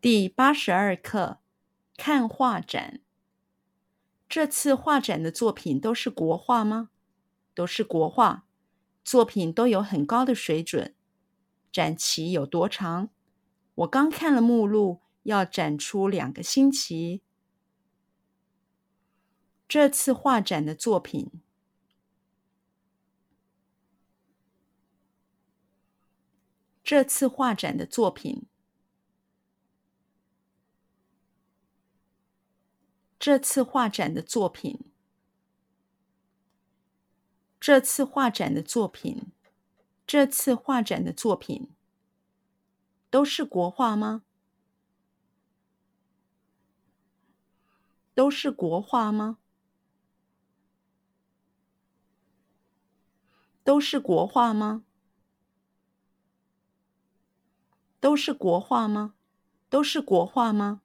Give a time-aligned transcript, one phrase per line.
[0.00, 1.40] 第八十二课，
[1.96, 3.00] 看画展。
[4.28, 6.90] 这次画展的作品都是国画吗？
[7.52, 8.44] 都是国画，
[9.02, 10.94] 作品都有很高的水准。
[11.72, 13.10] 展期有多长？
[13.74, 17.20] 我刚看了目录，要展出两个星期。
[19.66, 21.42] 这次画展的作品，
[26.84, 28.46] 这次画展的作品。
[33.18, 34.92] 这次画展的作品，
[37.58, 39.32] 这次画展的作品，
[40.06, 41.68] 这次画展的作品，
[43.10, 44.22] 都是国画吗？
[48.14, 49.38] 都是国画吗？
[53.64, 54.84] 都是国画吗？
[58.00, 59.14] 都是国画吗？
[59.68, 60.82] 都是国画吗？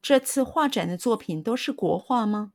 [0.00, 2.52] 这次画展的作品都是国画吗？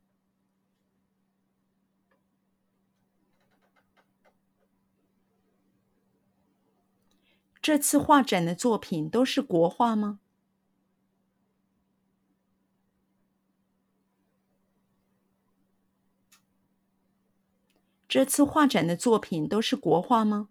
[7.62, 10.20] 这次画展的作品都是国画吗？
[18.08, 20.50] 这次画展的作品都是国画吗？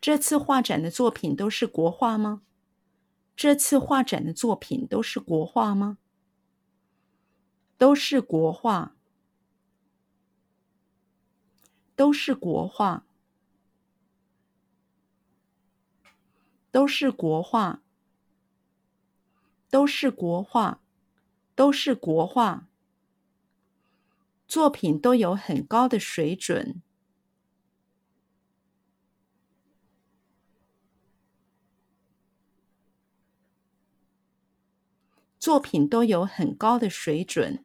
[0.00, 2.42] 这次画展的作品都是国画吗？
[3.38, 5.98] 这次画展的作品都是国画吗？
[7.76, 8.96] 都是国画，
[11.94, 13.04] 都是国画，
[16.72, 17.80] 都是国画，
[19.70, 20.80] 都是国画，
[21.54, 22.66] 都是国画，
[24.48, 26.82] 作品都有很高的水准。
[35.38, 37.64] 作品都有很高的水准。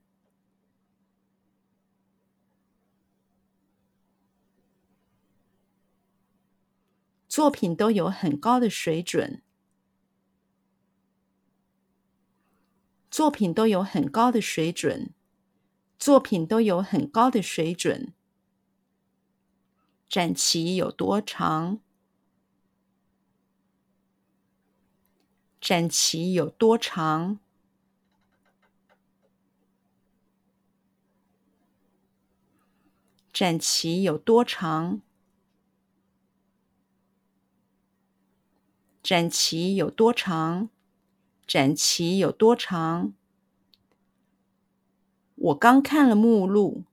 [7.28, 9.42] 作品都有很高的水准。
[13.10, 15.12] 作品都有很高的水准。
[15.98, 18.14] 作品都有很高的水准。
[20.08, 21.80] 展期有多长？
[25.60, 27.40] 展期有多长？
[33.34, 35.02] 展旗有多长？
[39.02, 40.70] 展旗有多长？
[41.48, 43.12] 展旗有多长？
[45.34, 46.84] 我刚看了目录。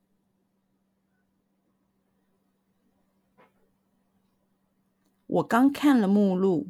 [5.26, 6.68] 我刚看了目录。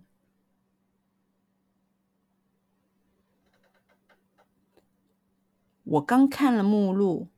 [5.85, 7.29] 我刚看了目录。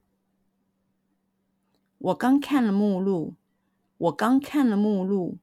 [2.03, 3.37] 我刚看了目录，
[3.97, 5.39] 我刚看了目录，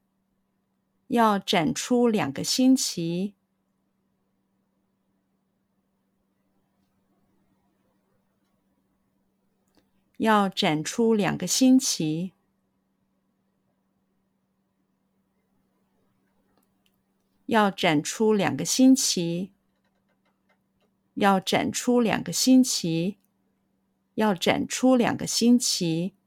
[1.07, 3.33] 要展出两个星期，
[10.17, 12.33] 要展出两个星期，
[17.45, 19.53] 要展出两个星期，
[21.13, 23.17] 要展出两个星期，
[24.15, 26.18] 要展出两个星期。